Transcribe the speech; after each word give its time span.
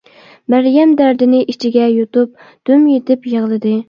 مەريەم 0.51 0.95
دەردىنى 1.01 1.41
ئىچىگە 1.53 1.89
يۇتۇپ 1.97 2.41
دۈم 2.71 2.89
يېتىپ 2.93 3.29
يىغلىدى. 3.35 3.75